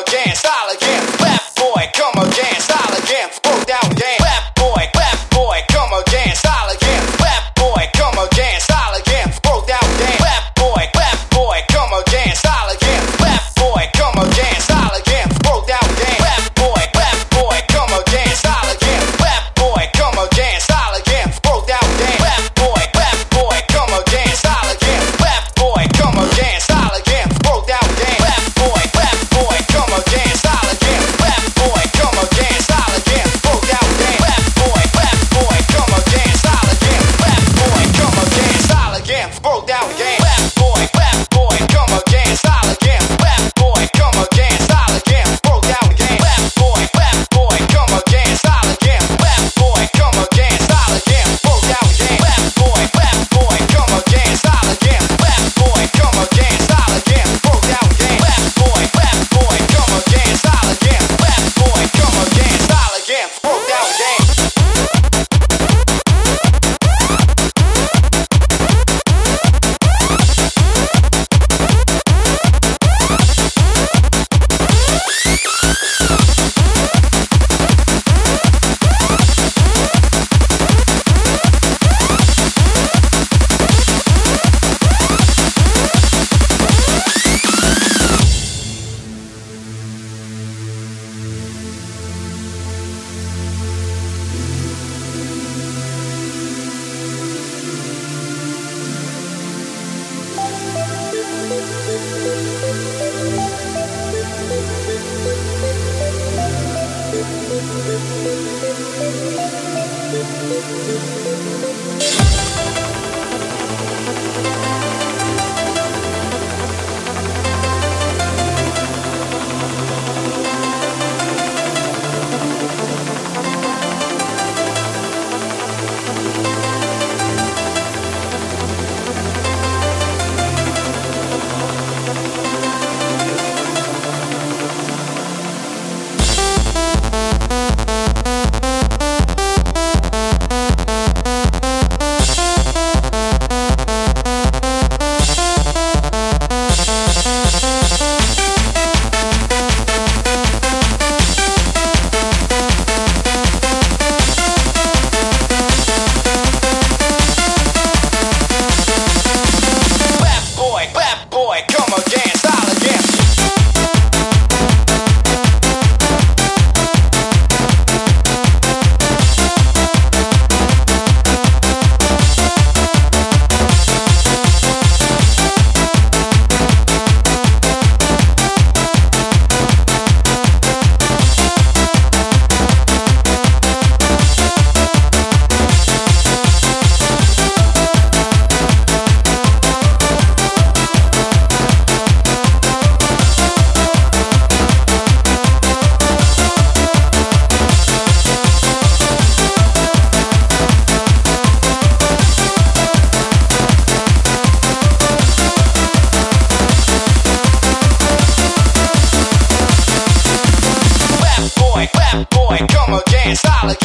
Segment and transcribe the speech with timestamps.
[0.00, 0.34] again.
[0.34, 0.79] solid.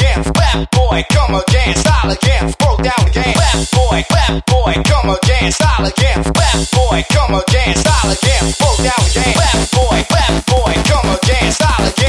[0.06, 5.52] again, boy, come again, style again, broke down again, clap boy, clap boy, come again,
[5.52, 10.72] style again, clap boy, come again, style again, broke down again, clap boy, clap boy,
[10.84, 12.05] come again, style again.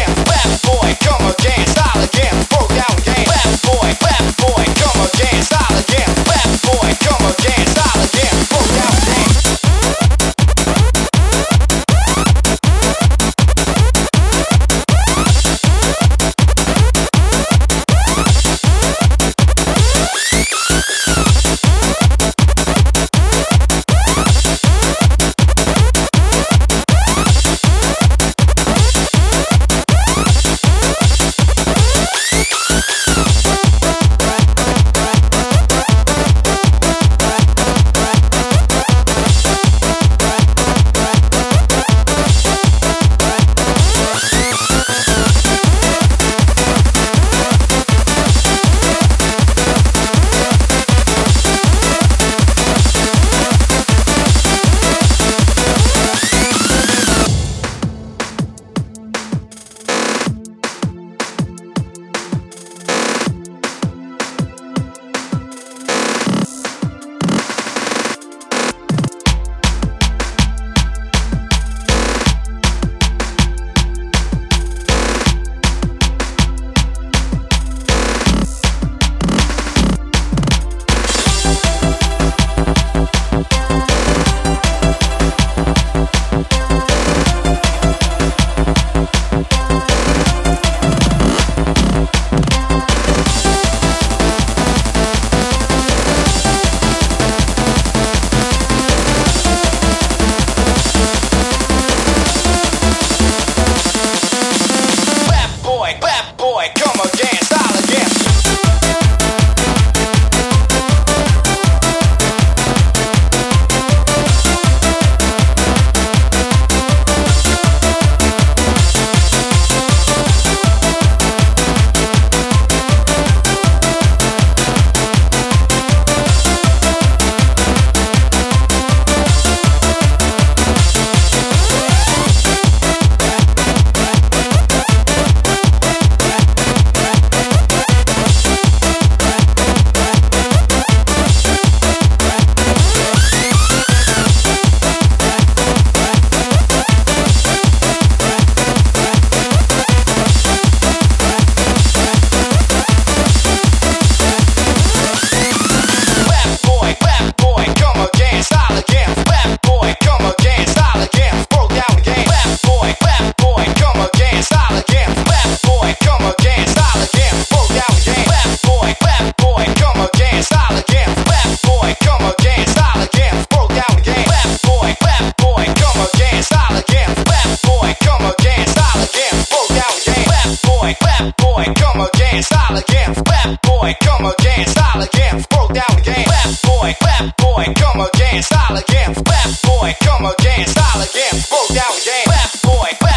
[183.79, 186.25] boy, come again, style again, broke down again.
[186.25, 189.13] Bad boy, bad boy, come again, style again.
[189.23, 192.25] Bad boy, come again, style again, broke down again.
[192.25, 193.16] Bad boy, left